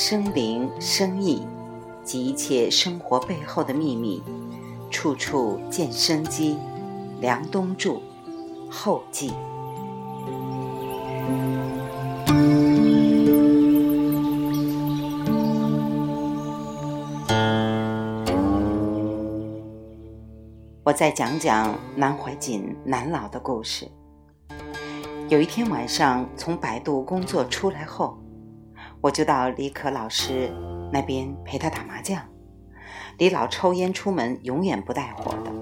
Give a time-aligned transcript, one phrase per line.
[0.00, 1.44] 生灵生意
[2.04, 4.22] 及一切生活背后的秘密，
[4.92, 6.56] 处处见生机。
[7.20, 8.00] 梁冬著，
[8.70, 9.32] 后记。
[20.84, 23.88] 我再讲讲南怀瑾南老的故事。
[25.28, 28.16] 有一天晚上，从百度工作出来后，
[29.00, 30.50] 我就到李可老师
[30.92, 32.20] 那边陪他打麻将。
[33.16, 35.52] 李老抽烟出门永远不带火的，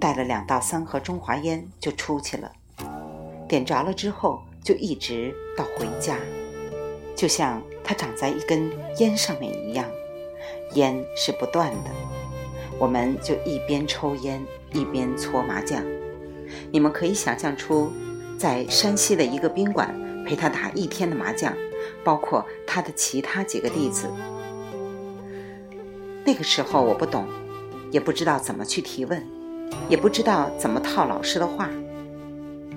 [0.00, 2.52] 带了两到三盒中华烟就出去了。
[3.48, 6.16] 点着了之后，就一直到回家，
[7.16, 9.84] 就像他长在一根烟上面一样，
[10.74, 11.90] 烟是不断的。
[12.78, 15.82] 我们就一边抽烟一边搓麻将。
[16.70, 17.92] 你们可以想象出。
[18.38, 19.92] 在山西的一个宾馆
[20.24, 21.52] 陪他打一天的麻将，
[22.04, 24.08] 包括他的其他几个弟子。
[26.24, 27.26] 那个时候我不懂，
[27.90, 29.24] 也不知道怎么去提问，
[29.88, 31.70] 也不知道怎么套老师的话。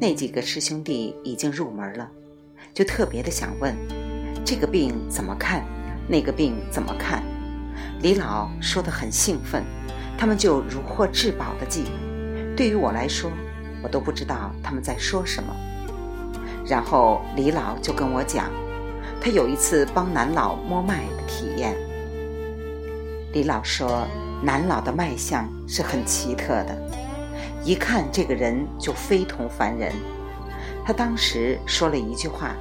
[0.00, 2.10] 那几个师兄弟已经入门了，
[2.72, 3.74] 就特别的想问：
[4.44, 5.64] 这个病怎么看？
[6.08, 7.22] 那个病怎么看？
[8.02, 9.62] 李老说的很兴奋，
[10.18, 11.84] 他们就如获至宝的记。
[12.56, 13.30] 对于我来说，
[13.82, 15.54] 我都不知道他们在说什么，
[16.66, 18.50] 然后李老就跟我讲，
[19.24, 21.74] 他有一次帮南老摸脉的体验。
[23.32, 24.06] 李老说，
[24.42, 26.78] 南老的脉象是很奇特的，
[27.64, 29.90] 一看这个人就非同凡人。
[30.84, 32.54] 他当时说了一句话：“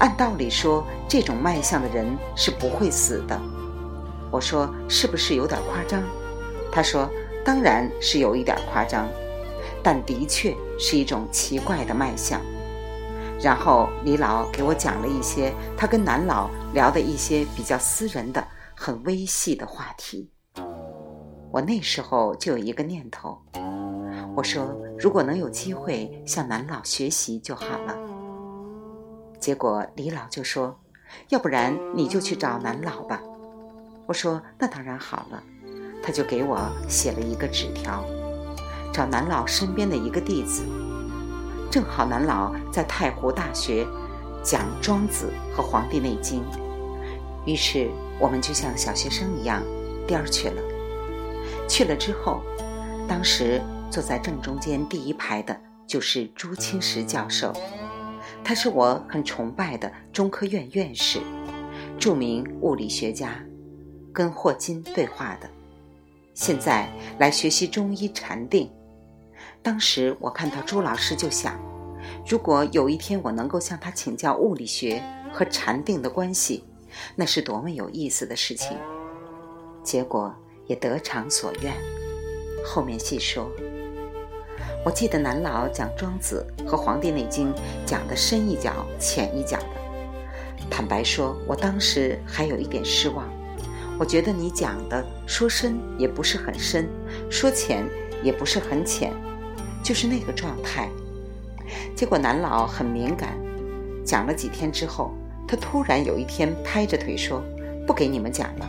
[0.00, 3.40] 按道理说，这种脉象的人是不会死的。”
[4.32, 6.02] 我说：“是不是有点夸张？”
[6.72, 7.08] 他说
[7.46, 9.08] ：“当然是有一点夸张。”
[9.80, 12.40] 但的确是一种奇怪的脉象。
[13.42, 20.30] 然后李老给我讲了一些他跟南老聊的一些比较私人的、很微细的话题。
[21.50, 23.38] 我那时候就有一个念头，
[24.34, 27.96] 我说如果能有机会向南老学习就好了。
[29.38, 30.80] 结果李老就说
[31.28, 33.20] ：“要不然你就去找南老吧。”
[34.06, 35.42] 我说：“那当然好了。”
[36.02, 36.58] 他就给我
[36.88, 38.04] 写了一个纸条。
[38.92, 40.62] 找南老身边的一个弟子，
[41.74, 43.84] 正好南老在太湖大学
[44.44, 46.40] 讲《庄子》和《黄帝内经》，
[47.44, 47.90] 于是
[48.20, 49.60] 我们就像小学生一样
[50.06, 50.62] 颠儿去了。
[51.68, 52.40] 去了之后，
[53.08, 57.52] 当时坐在正中间第一排的就是朱清时教授，
[58.44, 61.18] 他是我很崇拜的中科院院士，
[61.98, 63.34] 著名物理学家，
[64.12, 65.50] 跟霍金对话的，
[66.34, 68.70] 现在来学习中医禅定。
[69.64, 71.58] 当时我看到朱老师，就想，
[72.28, 75.02] 如果有一天我能够向他请教物理学
[75.32, 76.62] 和禅定的关系，
[77.16, 78.76] 那是多么有意思的事情。
[79.82, 80.34] 结果
[80.66, 81.72] 也得偿所愿。
[82.62, 83.50] 后面细说。
[84.84, 87.50] 我记得南老讲《庄子》和《黄帝内经》
[87.86, 90.66] 讲的深一脚浅一脚的。
[90.70, 93.26] 坦白说，我当时还有一点失望。
[93.98, 96.86] 我觉得你讲的说深也不是很深，
[97.30, 97.88] 说浅
[98.22, 99.10] 也不是很浅。
[99.84, 100.88] 就是那个状态，
[101.94, 103.38] 结果南老很敏感，
[104.02, 105.12] 讲了几天之后，
[105.46, 107.42] 他突然有一天拍着腿说
[107.86, 108.68] ：“不给你们讲了，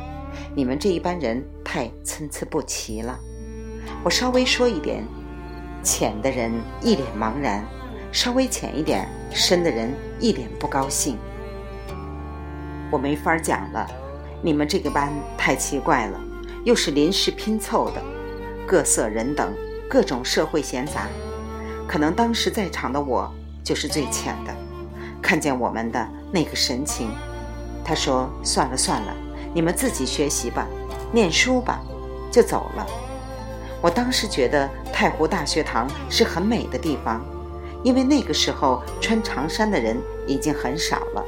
[0.53, 3.18] 你们这一班人太参差不齐了。”
[4.03, 5.06] 我稍微说一点，
[5.81, 7.64] 浅的人一脸茫然；
[8.12, 11.18] 稍微浅一点，深的人一脸不高兴。
[12.92, 13.90] 我没法讲了，
[14.42, 16.20] 你们这个班太奇怪了，
[16.66, 18.03] 又是临时拼凑的，
[18.68, 19.53] 各色人等。
[19.95, 21.07] 各种社会闲杂，
[21.88, 23.33] 可能当时在场的我
[23.63, 24.53] 就是最浅的。
[25.22, 27.09] 看见我们的那个神情，
[27.81, 29.16] 他说：“算了算了，
[29.53, 30.67] 你们自己学习吧，
[31.14, 31.79] 念书吧。”
[32.29, 32.85] 就走了。
[33.81, 37.23] 我当时觉得太湖大学堂是很美的地方，
[37.81, 39.96] 因为那个时候穿长衫的人
[40.28, 41.23] 已经很少了。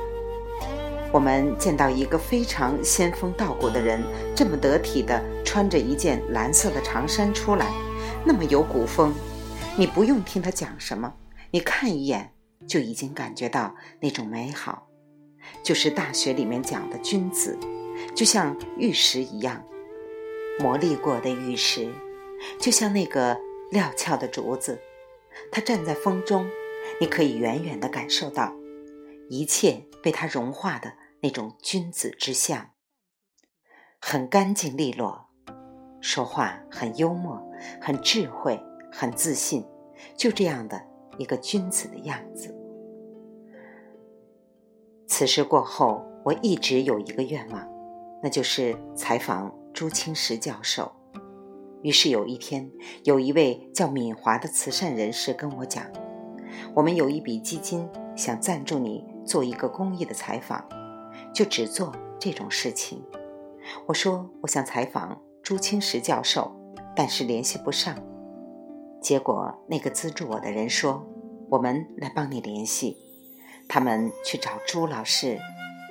[1.13, 4.03] 我们见到一个非常仙风道骨的人，
[4.36, 7.65] 这么得体的穿着一件蓝色的长衫出来。
[8.25, 9.14] 那么有古风，
[9.78, 11.14] 你不用听他讲什么，
[11.52, 12.34] 你看一眼
[12.68, 14.88] 就已经感觉到那种美好，
[15.64, 17.58] 就是大学里面讲的君子，
[18.16, 19.64] 就像玉石一样，
[20.60, 21.92] 磨砺过的玉石，
[22.60, 23.38] 就像那个
[23.72, 24.80] 料峭的竹子，
[25.52, 26.50] 它站在风中，
[27.00, 28.54] 你可以远远的感受到
[29.30, 32.72] 一切被它融化的那种君子之相，
[34.00, 35.26] 很干净利落。
[36.07, 37.38] 说话很幽默，
[37.81, 38.57] 很智慧，
[38.89, 39.65] 很自信，
[40.15, 40.81] 就这样的
[41.18, 42.56] 一个君子的样子。
[45.06, 47.68] 此事过后，我一直有一个愿望，
[48.24, 50.89] 那就是采访朱清时教授。
[51.81, 52.71] 于是有一天，
[53.04, 55.83] 有一位叫敏华的慈善人士跟我讲
[56.74, 60.65] ：“我们有一笔基金，想赞助你做一个公益的采访，
[61.33, 63.04] 就只做这种事情。”
[63.88, 66.51] 我说：“我想采访朱清时教授，
[66.94, 67.95] 但是联系不上。”
[69.01, 71.07] 结果那个资助我的人说
[71.49, 72.97] ：“我们来帮你联系。”
[73.65, 75.39] 他们去找朱老师，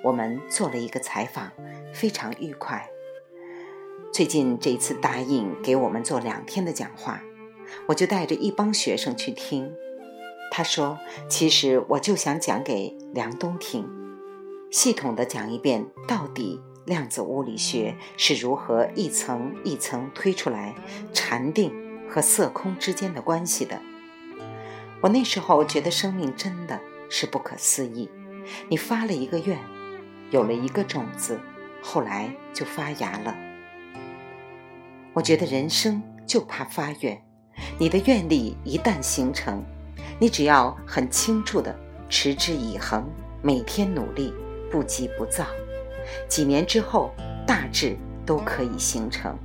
[0.04, 1.50] 我们做了一个采访，
[1.94, 2.86] 非常愉快。
[4.12, 7.22] 最近这一次答应给我们做两天的讲话，
[7.88, 9.72] 我就带着一帮学生去听。
[10.52, 10.98] 他说
[11.30, 13.88] ：“其实我就想讲给梁冬听，
[14.70, 20.74] 系统的讲一遍到底量子物理学是如何一层一层推出来
[21.12, 21.70] 禅定
[22.08, 23.78] 和色空之间的关系的。”
[25.02, 26.80] 我那时候觉得生命真的。
[27.08, 28.10] 是不可思议。
[28.68, 29.56] 你发了一个愿，
[30.32, 31.38] 有了一个种子，
[31.80, 33.32] 后来就发芽了。
[35.12, 37.22] 我觉得人生就怕发愿。
[37.78, 39.62] 你的愿力一旦形成，
[40.18, 41.78] 你只要很清楚的
[42.08, 43.08] 持之以恒，
[43.40, 44.34] 每天努力，
[44.68, 45.46] 不急不躁，
[46.28, 47.14] 几年之后
[47.46, 49.36] 大致都可以形成。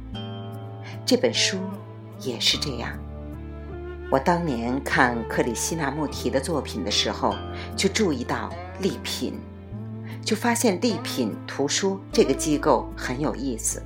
[1.05, 1.57] 这本书
[2.19, 2.97] 也是这样。
[4.09, 7.33] 我当年看克里希那穆提的作品的时候，
[7.77, 8.49] 就注意到
[8.79, 9.39] 丽品，
[10.21, 13.81] 就发现丽品图书这个机构很有意思。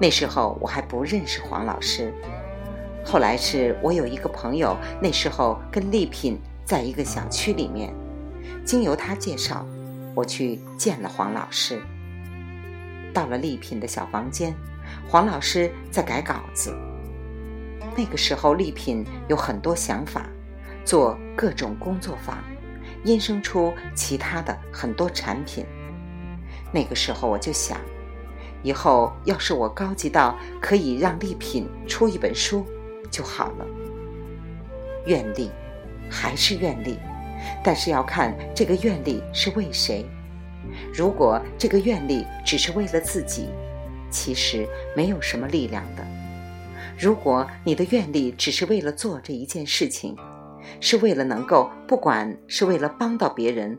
[0.00, 2.10] 那时候我还不认识黄老师，
[3.04, 7.94] 后来是我有一个朋友，那时候跟丽品在一个小区里面，
[8.64, 9.66] 经由他介绍，
[10.14, 11.80] 我去见了黄老师。
[13.12, 14.54] 到了丽品的小房间，
[15.06, 16.76] 黄老师在改稿子。
[17.96, 20.26] 那个时候，丽品有很多想法，
[20.84, 22.38] 做各种工作坊，
[23.04, 25.64] 衍生出其他的很多产品。
[26.72, 27.78] 那个时候我就想，
[28.64, 32.66] 以后要是我高级到可以让丽品出一本书
[33.10, 33.66] 就好了。
[35.06, 35.52] 愿力
[36.10, 36.98] 还是愿力，
[37.62, 40.04] 但是要看这个愿力是为谁。
[40.92, 43.48] 如果这个愿力只是为了自己，
[44.10, 46.04] 其实没有什么力量的。
[46.98, 50.16] 如果你的愿力只是为了做这一件事情，
[50.80, 53.78] 是为了能够，不管是为了帮到别人，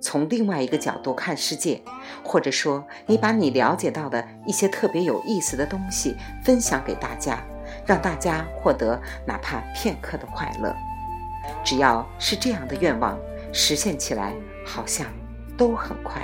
[0.00, 1.80] 从另外一个角度看世界，
[2.22, 6.14] 或者说你把你了解到的一些特别有意思的东西
[6.44, 7.42] 分享给大家，
[7.86, 10.74] 让大家获得哪怕片刻的快乐，
[11.64, 13.18] 只要是这样的愿望
[13.52, 15.06] 实现起来，好像
[15.56, 16.22] 都很快。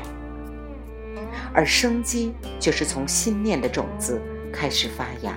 [1.52, 4.20] 而生机就是从心念的种子
[4.52, 5.34] 开始发芽。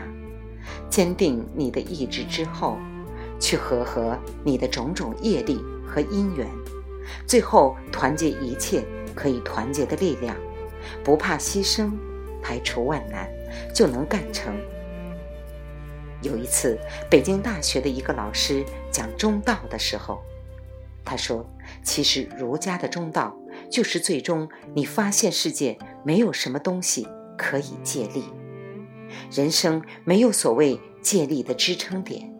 [0.90, 2.78] 坚定你的意志之后，
[3.40, 6.48] 去和合你的种种业力和因缘，
[7.26, 8.84] 最后团结一切
[9.14, 10.36] 可以团结的力量，
[11.04, 11.92] 不怕牺牲，
[12.42, 13.30] 排除万难，
[13.74, 14.56] 就能干成。
[16.22, 16.78] 有一次，
[17.10, 20.20] 北京大学的一个老师讲中道的时候，
[21.06, 21.46] 他说
[21.84, 23.38] ：“其实儒家的中道，
[23.70, 28.26] 就是最终你发现世界没有什么东西可以借力。”
[29.32, 32.34] 人生没有所谓借力的支撑点，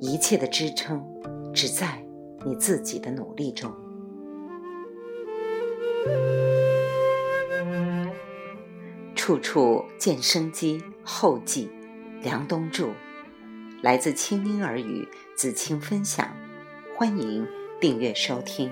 [0.00, 1.04] 一切的支撑
[1.52, 2.04] 只在
[2.44, 3.72] 你自己的努力中。
[9.16, 11.68] 处处见生机，后记
[12.22, 12.90] 梁冬著，
[13.82, 16.34] 来自清音耳语子清分享，
[16.94, 17.46] 欢迎
[17.80, 18.70] 订阅收听。